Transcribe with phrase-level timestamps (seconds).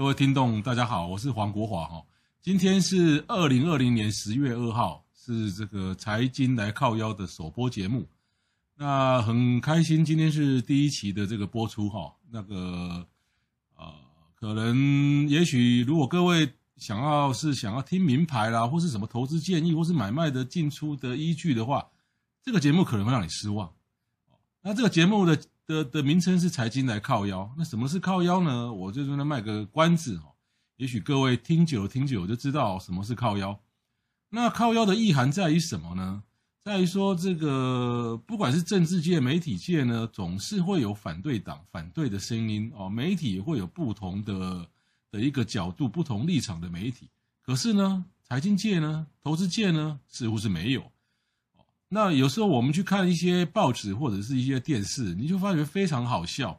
[0.00, 2.02] 各位听众，大家好，我是黄国华哈。
[2.40, 8.08] 今天是二零二零年十月二号，是这个财经来靠腰的首播节目。
[8.76, 12.10] 那很开心，今天是第一期的这个播出哈。
[12.30, 13.06] 那个
[13.76, 13.92] 呃，
[14.34, 21.86] 可能也许如果各位想要是想要听名牌啦，或是什么投资建议，或是买卖的进出的依据的话，
[22.42, 23.70] 这个节目可能会让你失望。
[24.62, 25.38] 那这个节目的。
[25.70, 28.72] 的的名称是财经来靠腰，那什么是靠腰呢？
[28.72, 30.32] 我就在那卖个关子哈，
[30.78, 33.56] 也许各位听久了听久就知道什么是靠腰。
[34.30, 36.24] 那靠腰的意涵在于什么呢？
[36.64, 44.66] 在于说这个不管是政治界、媒体界呢，总是会有反对党、反对的声音哦，媒体会有不同的
[45.12, 47.08] 的一个角度、不同立场的媒体。
[47.42, 50.82] 可是呢，财经界呢、投资界呢，似乎是没有。
[51.92, 56.52] 那有时候我们去看一些报纸或者是一些电视，你就发觉非常好笑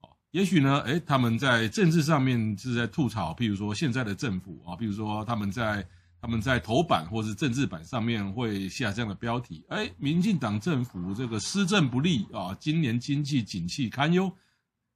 [0.00, 0.08] 哦。
[0.30, 5.84] 也许呢，诶，他们在政治上面是在吐槽，譬如说现在的政府啊，譬如说他们在
[6.20, 14.30] 他们在头版或是政治版上面会下这样的标题：诶，民进党政府这个施政不力啊，今年经济景气堪忧。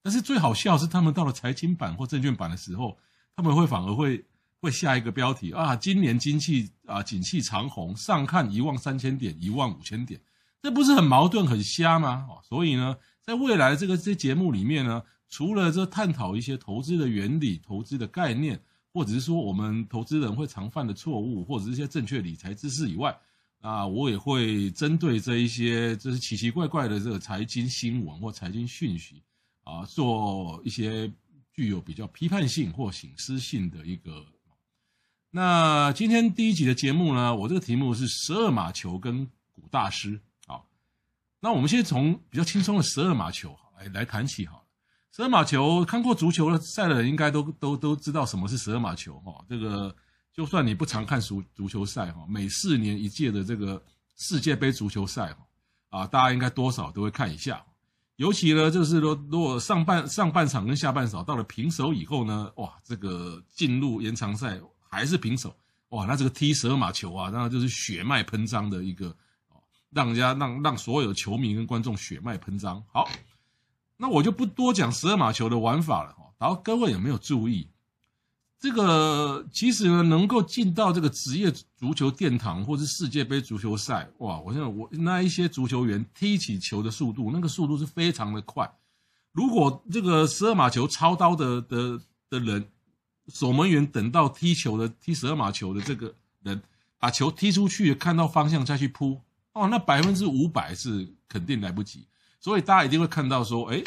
[0.02, 2.96] 但是最好笑是，他们到了财经版或证券版的时候，
[3.34, 4.24] 他们会反而会。
[4.60, 10.20] 会下一个标题啊，今年经济啊，景气长虹，上看一万三千点，一万五千点，
[10.60, 12.28] 这不是很矛盾、很瞎吗？
[12.46, 18.60] 所以呢，在未来这个这节目里面呢，除了这探讨一些投资的原理、投资的概念，
[18.92, 23.18] 或者是说我们投资人会常犯的错误，或者是一些正确理财知识以外，
[23.62, 29.22] 啊，我也会针对这一些就是奇奇怪怪的这个财经新闻或财经讯息
[29.64, 31.10] 啊，做一些
[31.50, 34.22] 具有比较批判性或醒思性的一个。
[35.32, 40.20] 那今天第一集的节目呢，我这个题目是十二码球跟古大师。
[40.44, 40.66] 好，
[41.38, 44.62] 那我们先从比较轻松的十二码球来来谈起好了。
[45.12, 49.44] 十二码球看过足球的赛的人应该都都都知道什么是十二码球哈。
[49.48, 49.94] 这个
[50.32, 53.80] 就算你不常看足足球赛哈，每四年一届的这个
[54.16, 55.46] 世界杯足球赛哈
[55.90, 57.64] 啊，大家应该多少都会看一下。
[58.16, 64.60] 尤其呢，就是说如果上半上半场跟下半场到了平手以后呢，哇，这个进入延长赛。
[64.90, 65.56] 还是平手
[65.90, 69.06] 哇，那这个踢十二码球啊，那就是血脉喷张的一个
[69.48, 72.82] 哦，让人家让让所有的球迷跟观众血脉喷张。
[72.92, 73.08] 好，
[73.96, 76.32] 那我就不多讲十二码球的玩法了哈。
[76.38, 77.68] 然后各位有没有注意，
[78.58, 88.68] 这个其实呢，能够进到这个职业足球殿堂或是世界杯足球赛，哇，我现在我那一些足球员踢起球的速度，那个速度是非常的快。
[89.32, 92.68] 如果这个十二码球操刀的的的人。
[93.32, 96.60] 守门员等到踢球的踢十二码球的这个人
[96.98, 99.20] 把球踢出去，看到方向再去扑
[99.52, 102.06] 哦，那百分之五百是肯定来不及。
[102.40, 103.82] 所以大家一定会看到说，哎，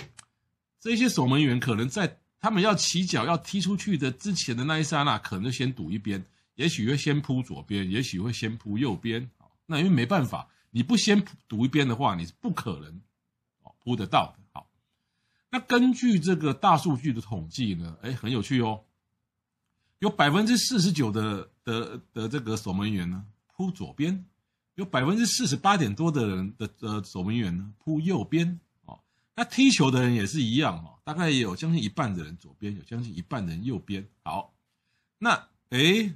[0.79, 6.23] 这些守门员可能在他们要起脚要踢出去的之前的那一刹那，可能就先堵一边，
[6.55, 9.29] 也许会先扑左边，也许会先扑右边。
[9.65, 13.01] 那因为没办法，你不先堵一边的话，你是不可能
[13.63, 14.43] 哦扑得到的。
[14.51, 14.67] 好，
[15.49, 18.81] 那根据这个大数据的统计呢，哎，很有趣哦。
[20.03, 24.25] 有百分之四十九的的的这个守门员呢扑左边，
[24.75, 28.99] 有百分之四十八点多的人的呃守门员呢扑右边哦。
[29.33, 34.05] 那踢球的人也是一样哦，大概也有将近一半的人左边，有将近一半的人右边。
[34.23, 34.53] 好，
[35.19, 36.13] 那诶，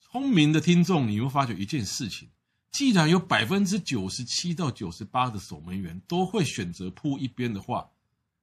[0.00, 2.30] 聪明的听众，你会发觉一件事情：
[2.70, 7.90] 既然有百分之九十七到九十八的守门员都会选择扑一边的话，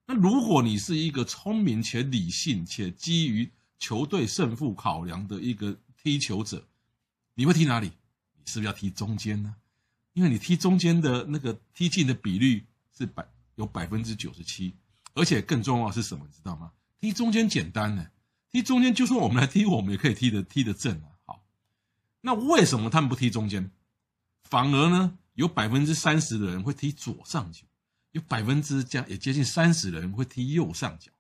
[0.05, 3.49] 那如果你是一个聪明且理性且基于
[3.83, 6.65] 球队胜负考量的一个踢球者，
[7.33, 7.91] 你会踢哪里？
[8.37, 9.53] 你是不是要踢中间呢？
[10.13, 12.65] 因为你踢中间的那个踢进的比率
[12.97, 14.73] 是百有百分之九十七，
[15.15, 16.25] 而且更重要是什么？
[16.25, 16.71] 你知道吗？
[17.01, 18.07] 踢中间简单呢，
[18.49, 21.09] 踢中间就算我们来踢，我们也可以踢得踢得正啊。
[21.25, 21.45] 好，
[22.21, 23.69] 那为什么他们不踢中间？
[24.43, 27.65] 反而呢，有百分之三十的人会踢左上角，
[28.13, 31.11] 有百分之将也接近三十的人会踢右上角。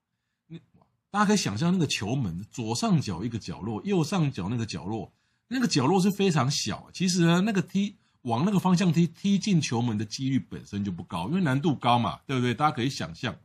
[1.13, 5.13] 大家可以想象那个球门左上角一个角落，右上角那个角落，
[5.47, 6.89] 那个角落是非常小。
[6.91, 12.55] 其实呢，那个踢往那个方向踢，踢进球门的几率本身就不高，因为难度高嘛，对不对？
[12.55, 13.35] 大家可以想象。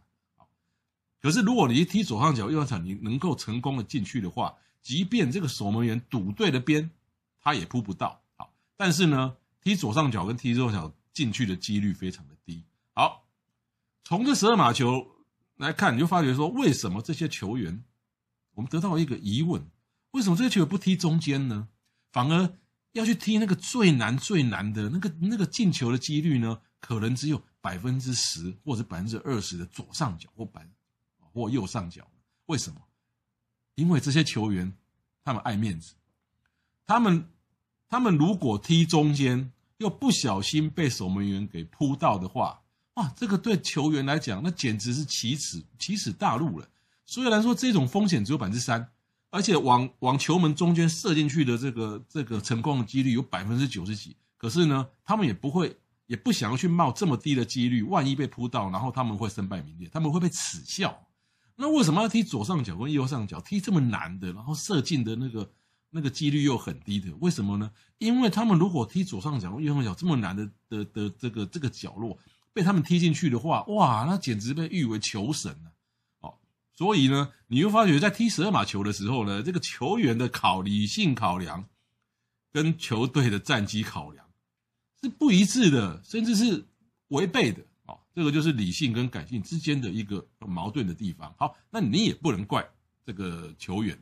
[1.20, 6.91] 可是如果你一踢左上角、右上角，你能够成功的进去的话，即便这个守门员堵对了边，
[7.38, 8.23] 他也扑不到。
[8.37, 12.65] 好，但是呢，踢左上角跟踢右上角进去的几率非常的低。
[12.94, 13.26] 好，
[14.05, 15.06] 从这十二码球
[15.58, 17.84] 来看，你就发觉说，为什么这些球员，
[18.55, 19.64] 我们得到一个疑问：
[20.12, 21.69] 为什么这些球员不踢中间呢？
[22.10, 22.58] 反而
[22.93, 26.60] 要去踢那个最难最难的那个那个进球的几率呢？
[26.81, 30.66] 可能只有百分之十或者百分之二十的左上角或百。
[31.31, 32.10] 或右上角，
[32.46, 32.81] 为什么？
[33.76, 34.72] 因为这些球员
[35.22, 35.94] 他们爱面子，
[36.84, 37.28] 他们
[37.87, 42.60] 他们如果踢中间又不小心被守门员给扑到的话，
[42.99, 46.69] 哇，这个对球员来讲那简直是奇耻奇耻大辱了。
[47.06, 48.89] 虽然说这种风险只有百分之三，
[49.31, 61.06] 而且往往球门中间射进去的这个这个成功的几率有百分之九十几，可是呢，他们也不会也不想要去冒这么低的几率，万一被扑到，然后他们会身败名裂，他们会被耻笑。
[61.55, 63.41] 那为什么要踢左上角跟右上角？
[63.41, 65.49] 踢这么难的，然后射进的那个
[65.91, 67.71] 那个几率又很低的，为什么呢？
[67.99, 72.19] 因为他们如果踢左上角跟右上角这么难的的的这个这个角落
[72.58, 75.72] 被他们踢进去的话，哇，那简直被誉为球神了。
[76.22, 76.34] 哦，
[76.75, 81.64] 所以呢，你会发觉在踢十二码球的时候呢，这个球员的考理性考量
[82.52, 84.26] 跟球队的战绩考量
[85.00, 86.66] 是不一致的，甚至是
[87.10, 87.62] 违背的。
[87.87, 91.32] 哦这个就是理性跟感性之间的一个矛盾的地方。
[91.38, 92.69] 好，那你也不能怪
[93.06, 93.96] 这个球员。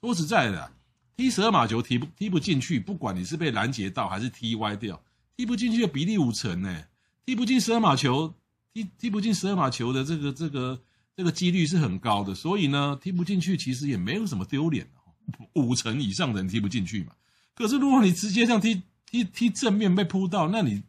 [0.00, 0.72] 说实在的，
[1.16, 5.00] 踢十二码球踢不踢不进去，不管你是被拦截到还是踢歪掉，
[5.36, 6.84] 踢不进去的比例五成呢。
[7.30, 8.34] 踢不进十二码球，
[8.72, 10.82] 踢踢不进十二码球的这个这个
[11.14, 12.34] 这个几率是很高的。
[12.34, 15.38] 所以呢，踢不进去其实也没有什么丢脸的。
[15.54, 17.12] 五成以上的人踢不进去嘛。
[17.54, 20.82] 可是如果你直接这样踢踢踢正面被扑到，那你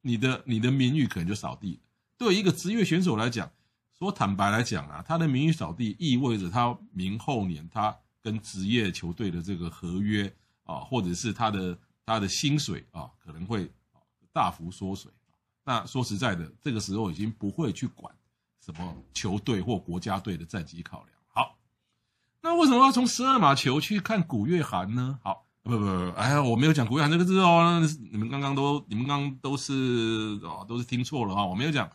[0.00, 1.80] 你的你的名誉可能就扫地了。
[2.16, 3.50] 对一个职业选手来讲，
[3.98, 10.34] 说坦白来讲啊，他的名誉扫地意味着他明后年他跟职业球队的这个合约
[10.64, 13.70] 啊，或者是他的他的薪水啊，可能会
[14.32, 15.12] 大幅缩水。
[15.66, 18.14] 那说实在的，这个时候已经不会去管
[18.64, 21.10] 什么球队或国家队的战绩考量。
[21.26, 21.58] 好，
[22.40, 25.18] 那为什么要从十二码球去看古月涵呢？
[25.22, 25.42] 好。
[25.62, 27.82] 不不不，哎呀，我没有讲古月涵这个字哦，
[28.12, 31.90] 你们刚刚都你们刚刚都是哦，都是听错了哈，我没有讲。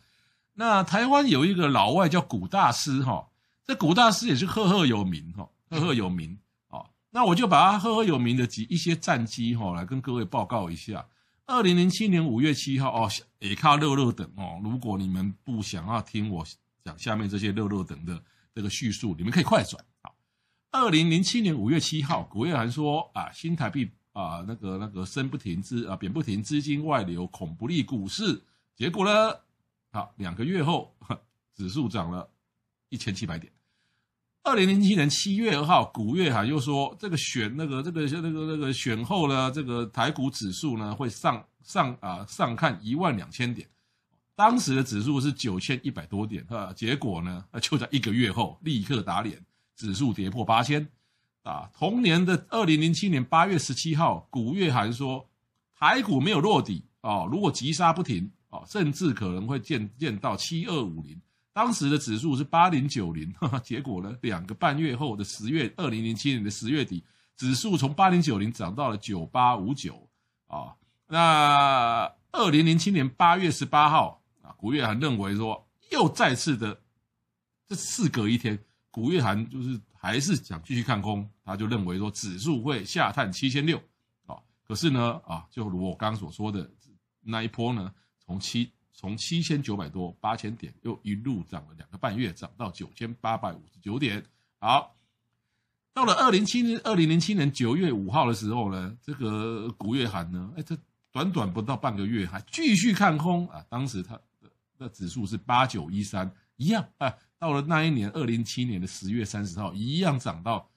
[0.56, 3.30] 那台湾有一个老外叫古大师哈，
[3.64, 6.38] 这古大师也是赫赫有名哈，赫赫有名
[6.68, 6.84] 啊。
[7.12, 11.06] 那我就把他赫赫有名的几一些战绩哈来跟各位报告一下。
[11.46, 13.10] 二零零七年五月七号哦，
[13.40, 14.60] 也卡乐乐等哦。
[14.64, 16.46] 如果你们不想要听我
[16.84, 18.24] 讲下面这些乐乐等的
[18.54, 19.84] 这个叙述，你们可以快转。
[20.72, 28.42] 二零零七年五月七号，古月涵说啊，新台币啊，那个那个升不停资啊，贬不停，资金外流恐不利股市。
[28.76, 29.38] 结果呢，
[29.92, 30.96] 好，两个月后，
[31.54, 32.30] 指数涨了
[32.88, 33.52] 一千七百点。
[34.44, 43.68] 二零零七年七月二号，古月涵又说，这个选那个这个那个那个选后呢，这个台股指数呢会上上啊上看一万两千点。
[44.36, 49.46] 当时的指数是九千一百多点啊，结果呢，就在一个月后立刻打脸。
[49.76, 50.88] 指数跌破八千，
[51.44, 55.28] 啊，同年的二零零七年八月十七号，古月涵说，
[55.76, 61.20] 台股没有落底啊，如果急杀不停啊，甚至可能会见见到七二五零。
[61.54, 63.34] 当时的指数是八零九零，
[63.64, 67.04] 结果呢，两个半月后的十月二零零七年的十月底，
[67.36, 70.08] 指数从八零九零涨到了九八五九
[70.48, 70.76] 啊。
[71.08, 76.82] 那二零零七年八月十八号啊，古月涵认为说，又再次的
[77.68, 78.58] 这事隔一天。
[78.90, 83.78] 古月涵就是还是想继续看空，他就认为说指数会下探七千六，
[84.26, 84.36] 啊，
[84.66, 86.70] 可是呢，啊，就如我刚刚所说的
[87.22, 94.24] 那一波呢，从七从七千九百多八千点又一路涨了两个半月，涨到九千八百五十九点。
[94.60, 94.96] 好，
[95.94, 100.78] 到了二零七年二零零七年九月五号的时候呢，这个古月涵呢，哎，这
[101.12, 107.14] 短短不到半个月还继续看空啊，当时他的的指数是八九一三，一样啊。
[107.38, 110.70] 到了那一年，二零七年的十月三十号，一样涨到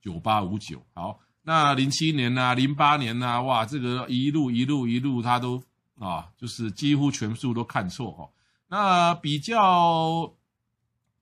[0.00, 0.82] 九八五九。
[0.94, 5.62] 好，那零七年呐、啊，零八年呐、啊，哇，这个一路一路一路，它都
[6.02, 8.28] 啊，就是几乎全数都看错哈。
[8.66, 10.34] 那比较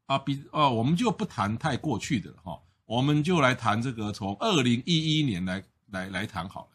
[0.06, 6.70] 啊，比啊，我们就不谈太过去的了哈，我们就来谈这个从二零一一年来来来谈好了。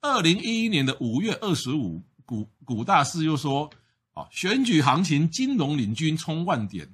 [0.00, 3.68] 二零一一年的五月二十五，股股大师又说
[4.14, 6.88] 啊，选举行情，金融领军冲万点。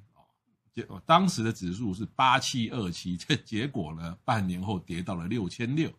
[0.73, 5.93] 结果当时的指数是八七二七，这结果呢，半年后跌到了六千六。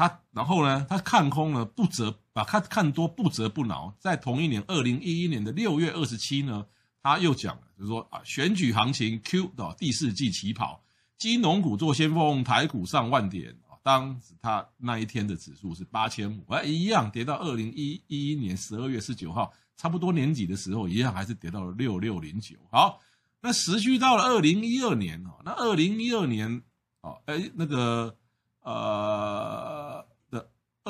[0.00, 3.94] 他然后呢，他看空了不折，把看看多不折不挠。
[3.98, 6.64] 在同一年，二零一一年的六月二十七呢，
[7.02, 10.82] 他又讲了，就是说啊，选举行情 Q 的第四季起跑，
[11.18, 13.76] 金融股做先锋，台股上万点啊。
[13.82, 22.56] 当时他那一天的指数是八千五，哎，一样跌到二零一一年十二月十九号，差不多年底的时候，一样还是跌到了六六零九。
[22.70, 22.98] 好，
[23.42, 26.62] 那时序到了二零一二年哦，那二零一二年
[27.02, 28.16] 哦，哎，那个
[28.62, 29.89] 呃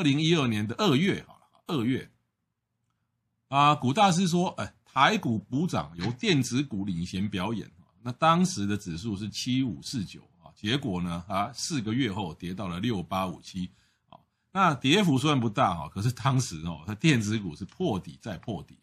[0.01, 2.11] 二零一二年的二月哈，二月
[3.49, 4.73] 啊，股大师说，哎。
[4.93, 7.71] 台股补涨，由电子股领衔表演。
[8.03, 13.71] 那当时的指数是七五四九啊，结果呢啊，四个月后跌到了六八五七
[14.09, 14.19] 啊。
[14.51, 18.77] 那跌幅虽然不大哈，可是当时哦，它电子股是破底再破底。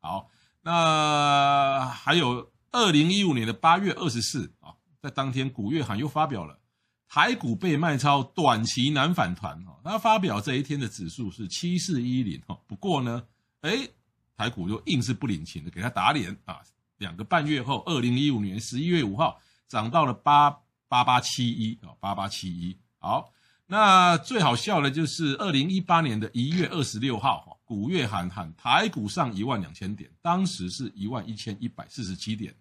[0.00, 0.28] 好，
[0.60, 6.58] 那还有二零一五年的八月二十四啊，在当天古月涵又发表了
[7.08, 9.78] 台股被卖超，短期难反弹哈。
[9.84, 13.22] 他发表这一天的指数是七四一零哈，不过呢，
[13.60, 13.88] 哎。
[14.36, 16.58] 台股就硬是不领情的，给他打脸啊！
[16.96, 20.50] 两个半月后，二零一五年十一月五号涨到了八
[20.88, 22.76] 八八七一啊，八八七一。
[22.98, 23.32] 好，
[23.64, 32.52] 那最好笑的就是二零一八年的一月二十六号，古月涵喊台股上一万两千点，当时是一万一千一百四十七点。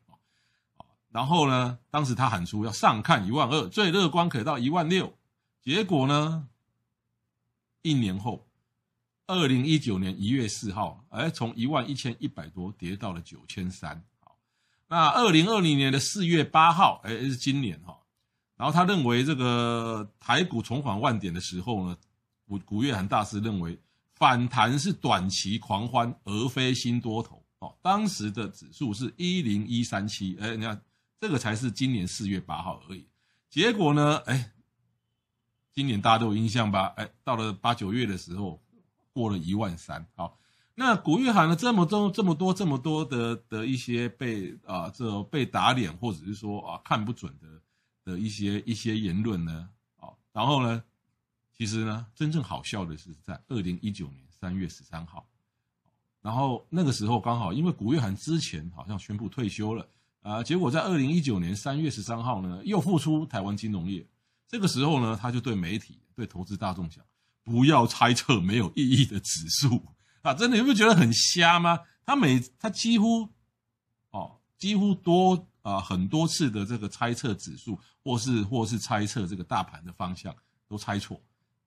[1.14, 5.14] 然后呢，当时他喊出要上看一万二，最乐观可以到一万六。
[5.62, 6.50] 结果呢，
[7.84, 8.50] 一年后。
[9.26, 14.04] 二零一九年一月四号，哎，从一万一千一百多跌到了九千三。
[14.20, 14.38] 好，
[14.90, 17.98] 那二零二零年的四月八号，哎，是今年哈。
[18.58, 21.98] 然后他认为这个台股重返万点的时候呢，
[22.46, 23.80] 古古月涵大师认为
[24.16, 27.42] 反弹是短期狂欢，而非新多头。
[27.60, 30.80] 哦，当时的指数是一零一三七，哎，你看
[31.24, 33.08] 这个才是今年四月八号而已。
[33.50, 34.52] 结果呢，哎，
[35.72, 36.88] 今年大家都有印象吧？
[36.98, 38.62] 哎，到了八九月的时候。
[39.14, 40.40] 过了一万三，好，
[40.74, 41.56] 那古月涵呢？
[41.56, 47.48] 这么多、这么多、这么多的的一些被啊，这被打脸，或者是说啊看不准的
[48.04, 50.84] 的一些一些言论呢，啊，然后呢，
[51.56, 55.28] 其实呢，真正好笑的是在二零一九年三月十三号，
[56.20, 59.88] 然后那个时候刚好因为古月涵之前好像宣布退休了
[60.24, 64.08] 啊，结果在二零一九年三月十三号呢，又复出台湾金融业，
[64.48, 67.06] 这个时候呢，他就对媒体、对投资大众讲。
[67.46, 69.86] 不要猜测没有意义的指数
[70.22, 70.34] 啊！
[70.34, 71.78] 真的，你不觉得很瞎吗？
[72.06, 73.28] 他每他几乎
[74.12, 80.34] 哦，几乎多啊很多次的这个猜测指数，或是或是猜测这个大盘的方向，
[80.70, 81.22] 都猜错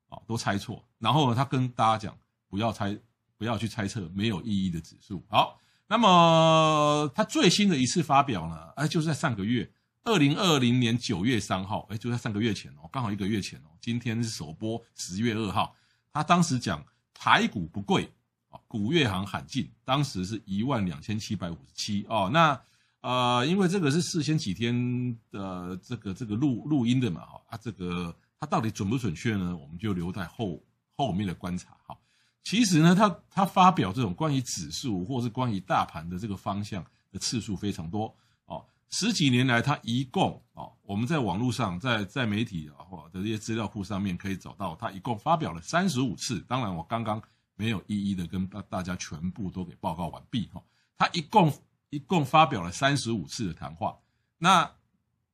[0.09, 0.83] 啊，都猜错。
[0.99, 2.99] 然后呢，他跟大家讲，不要猜，
[3.37, 5.23] 不要去猜测没有意义的指数。
[5.29, 9.71] 好，那么他最新的一次发表呢，哎，就是在上个月。
[10.05, 13.71] 二零二零年九月三号，哎，就在上个月前哦，刚好一个月前哦。
[13.81, 15.75] 今天是首播，十月二号，
[16.13, 16.81] 他当时讲
[17.13, 18.09] 台股不贵
[18.49, 22.31] 啊，古月行罕进，当时是一万两千七百五十七哦。
[22.33, 22.57] 那
[23.01, 29.57] 呃，因为这个是事先几天的这个这个录录音的嘛，哈，啊，这个它到底准不准确呢？
[29.57, 30.63] 我们就留在后
[30.97, 31.77] 后面的观察。
[31.85, 31.99] 哈，
[32.47, 38.65] 其实呢，他他发表这种关于指数或是关于大盘的这个方向的次数非常多哦。
[38.89, 46.39] 十几年来，他一共哦，我们在网络上，在在媒体啊或的这些资料库上面可以找到，他一共发表了三十五次。
[46.43, 47.21] 当然，我刚刚
[47.57, 50.63] 没有一一的跟大大家全部都给报告完毕哈。
[50.97, 51.53] 他一共
[51.91, 53.99] 一共发表了三十五次的谈话，
[54.39, 54.73] 那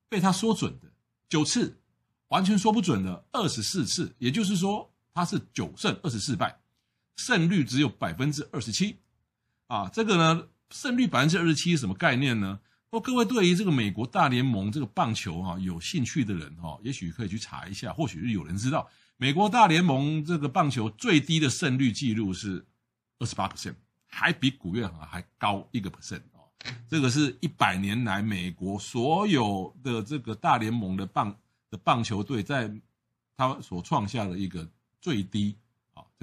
[0.08, 0.90] 被他说准的
[1.28, 1.78] 九次，
[2.28, 6.58] 完全说不准的二十四次，也就是说他是九胜二十四败，
[7.16, 8.98] 胜率只有百分之二十七
[9.66, 9.88] 啊。
[9.88, 12.60] 这个呢，胜率百分之二十七是什么概念呢？
[12.90, 22.62] 哦，各位对于这个美国大联盟这个棒球哈有兴趣的人哈，也许可以去查一下，或许是有人知道，美国大联盟这个棒球最低的胜率记录是
[23.18, 23.74] 二十八 percent，
[24.06, 26.44] 还比古月涵还高一个 percent 哦。
[26.86, 31.34] 这个是一百年来美国所有的这个大联盟的棒
[31.70, 32.70] 的棒球队在
[33.36, 34.68] 他所创下的一个
[35.00, 35.56] 最低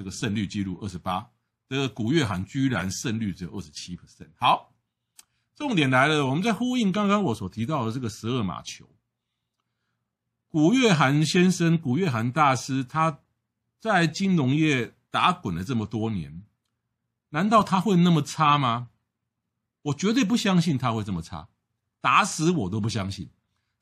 [0.00, 1.28] 这个胜率记录二十八，
[1.68, 4.00] 这个古月涵居然胜率只有二十七%
[4.34, 4.72] 好。
[5.54, 8.88] 重点来了，我们在呼应刚刚我所提到的这个十二码球。
[10.48, 13.18] 古月涵先生，古月涵大师，他
[13.78, 16.44] 在金融业打滚了这么多年，
[17.28, 18.88] 难道他会那么差吗？
[19.82, 21.48] 我绝对不相信他会这么差，
[22.00, 23.28] 打死我都不相信。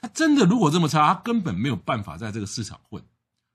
[0.00, 3.04] 他真的如果这么差，他根本没有办法在这个市场混。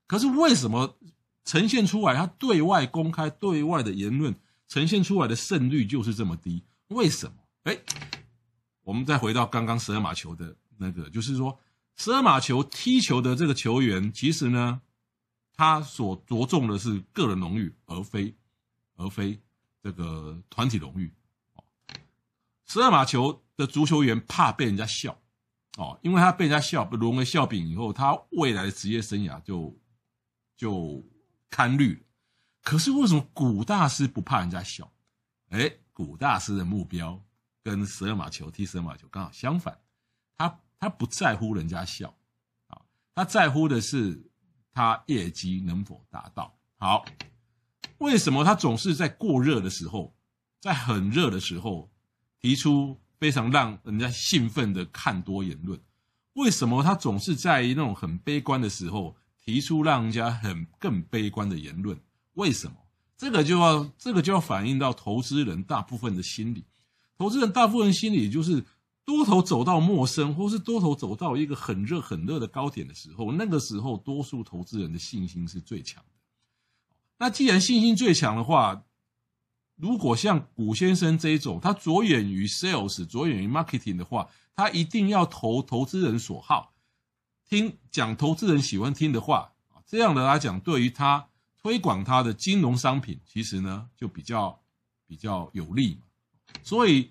[0.08, 0.98] 可是为什么
[1.46, 4.34] 呈现出来他对外公开、对外的言论
[4.68, 6.64] 呈现出来的胜率就是这么低？
[6.88, 7.34] 为什么？
[7.64, 7.78] 哎，
[8.84, 11.60] 我们再回到刚刚十二码球的那个，就是说
[11.96, 14.82] 十二码球踢球的这个球员，其实呢，
[15.54, 18.34] 他所着重的是个人荣誉，而非
[18.96, 19.40] 而非
[19.82, 21.14] 这个团体荣誉。
[22.66, 25.18] 十二码球的足球员怕被人家笑
[25.78, 29.78] 哦，因为他被人家笑，沦为笑柄以后，他未来的职业生涯就
[30.58, 31.04] 就
[31.54, 32.04] 堪虑。
[32.64, 34.92] 可是为什么古大师不怕人家笑？
[35.50, 37.24] 哎，古大师的目标
[37.62, 39.78] 跟十二码球踢十二码球刚好相反，
[40.36, 42.12] 他他不在乎人家笑
[42.70, 42.82] 啊，
[43.14, 44.20] 他在乎的是
[44.72, 46.58] 他业绩能否达到。
[46.78, 47.06] 好，
[48.00, 50.16] 为什么他总是在过热的时候，
[50.60, 51.92] 在很热的时候
[52.40, 55.80] 提出非常让人家兴奋的看多言论？
[56.34, 62.00] 为什么他总是在那种很悲观的时候提出让人家很更悲观的言论？
[62.34, 62.76] 为什么？
[63.18, 66.66] 这个就要这个就要反映到投资人大部分的心理。
[67.18, 68.66] 投资人大部分心理就是
[69.06, 76.10] 多头走到陌生，或是多头走到一个很热很热的高点的时候，那个时候多数投资人的信心是最强的。
[77.20, 78.84] 那既然信心最强的话，
[79.76, 86.73] 如果像古先生这种，他着眼于 sales，着眼于 marketing 的话，他一定要投投资人所好，
[87.50, 91.28] 听讲投资人喜欢听的话啊，这样的来讲，对于他。
[91.66, 94.60] 推广他的金融商品，其实呢就比较
[95.08, 96.02] 比较有利嘛。
[96.62, 97.10] 所以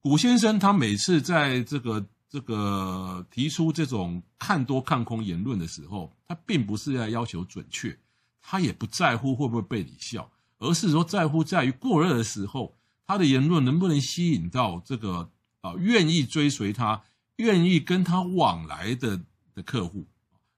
[0.00, 7.98] 古先生他每次在这个这个提出这种看多看空言论的时候，他并不是要要求准确，
[8.40, 15.28] 他也不在乎会不会被你笑，而是说在乎在于过热的时候，他的言论能不能吸引到这个
[15.62, 17.02] 啊愿意追随他、
[17.38, 19.20] 愿意跟他往来的
[19.54, 20.06] 的客户。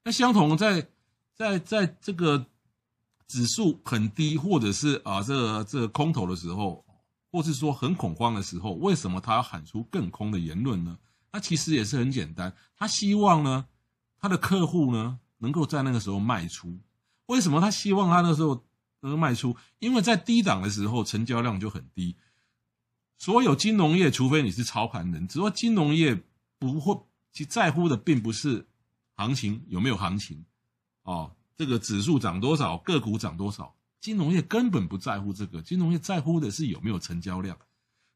[0.03, 0.87] 那相同在
[1.35, 2.45] 在在这个。
[3.25, 6.85] 指数很低，或者是啊，这个这个空头的时候，
[7.31, 10.99] 或是说很恐慌的时候，为什么他要喊出更空的言论呢？
[11.31, 13.65] 那其实也是很简单，他希望呢，
[14.19, 16.77] 他的客户呢能够在那个时候卖出。
[17.25, 18.63] 为什么他希望他那时候
[18.99, 19.55] 能卖出？
[19.79, 22.15] 因为在低档的时候成交量就很低。
[23.17, 26.21] 所有金融业，除非你是操盘人，只说金融业
[26.59, 28.67] 不会去在乎的，并不是
[29.15, 30.43] 行情有没有行情
[31.03, 31.31] 哦。
[31.55, 37.55] 这个指数涨多少，个股涨多少，金融业根本不在乎这个，金融业在乎的是有没有成交量。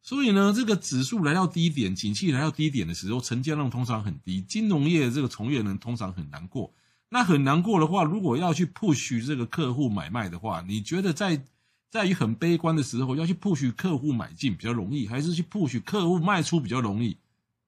[0.01, 6.73] 所以呢，这个指数来到低点，景气来到低点的时候，成交量通常很低，金融业这个从业人通常很难过。
[7.09, 11.45] 那很难过的话，如果要去 push 这个客户买卖的话，你觉得在
[11.89, 17.17] 在于很悲观的时候要去 push 客户买进比较容易，还是去 push 客户卖出比较容易？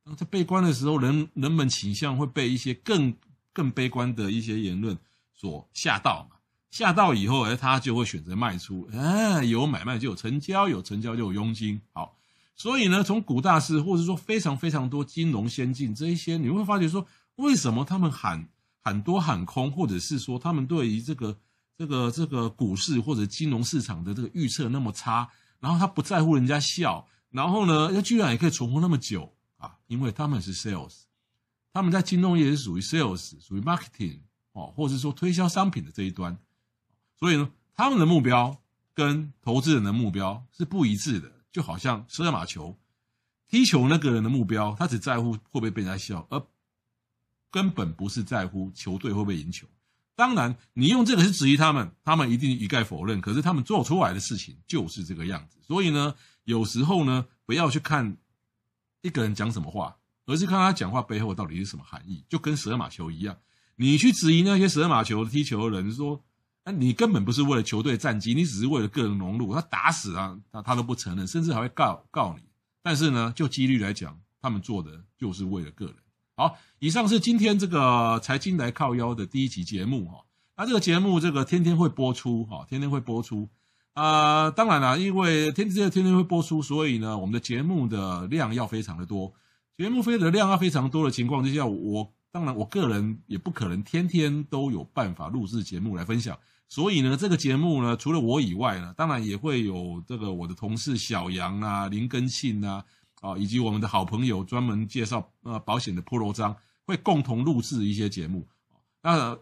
[0.09, 3.13] 那在悲观的时候，人人们倾向会被一些更
[3.53, 4.97] 更悲观的一些言论。
[5.35, 6.35] 所吓到嘛，
[6.69, 8.89] 吓到以后，哎，他就会选择卖出。
[8.91, 11.79] 哎，有买卖就有成交，有成交就有佣金。
[11.93, 12.17] 好，
[12.57, 18.49] 所以呢，从古大师，或者说非常非常多金融先进这一些，你会发觉说，为什么他们喊
[18.81, 21.37] 喊多喊空，或者是说他们对于这个
[21.77, 25.29] 这个这个股市或者金融市场的这个预测那么差，
[25.61, 29.33] 然后他不在乎人家笑，然后呢，他居然也可以存活那么久？
[29.89, 31.01] 因为他们是 sales，
[31.73, 34.21] 他们在金融业是属于 sales，属于 marketing。
[34.51, 36.35] 哦，或者是说推销商品的这一端，
[37.19, 38.59] 所以呢，他们的目标
[38.95, 41.31] 跟投资人的目标是不一致的。
[41.51, 42.75] 就好像十二码球
[43.47, 46.43] 踢球那个人的目标，他只在乎会不会被人家笑，而
[47.51, 49.67] 根本不是在乎球队会不会赢球。
[50.15, 53.21] 当然，你用这个是质疑他们，他们一定一概否认。
[53.21, 55.59] 可是他们做出来的事情就是这个样子。
[55.61, 58.17] 所以呢，有时候呢，不要去看
[59.01, 63.37] 一个人讲什么话，而是看他讲话背后到底是什么含义，就跟十二码球一样。
[63.75, 66.21] 你去质疑那些十二码球踢球的人，说，
[66.65, 69.53] 那你根本不是为了球队战绩，你只是为了个人荣辱。
[69.53, 72.43] 他打死啊，他他都不承认，甚至还会告告你。
[72.81, 75.95] 但是呢，就几率来讲，他们做的就是为了个人。
[76.35, 80.25] 好，以上是今天这个财经来靠腰的第一集节目哈。
[80.57, 83.49] 那这个节目这个天天会播出哈，天天会播出。
[83.93, 89.33] 啊、呃，当然了，因为天天天天会播出，所以呢，我们的节目的量要非常的多。
[89.77, 92.13] 节目飞的量要非常多的情况之下，我。
[92.31, 102.85] 当然，我个人也不可能天天都有办法录制节目来分享，所以呢，这个节目呢，除了我以外呢，当然也会有这个我的同事小杨啊、林根庆啊，
[103.21, 108.47] 啊，以及我们的好朋友专门介绍呃保险的菠萝章，会共同录制一些节目。
[109.01, 109.35] 那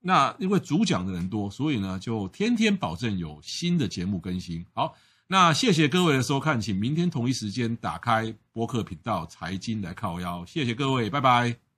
[0.00, 4.64] 那因为主讲的人多，所以呢，就天天保证有新的节目更新。
[4.72, 4.94] 好，
[5.26, 11.69] 那谢谢各位的收看，请明天同一时间打开播客频道《财经来靠腰》，谢谢各位，拜拜。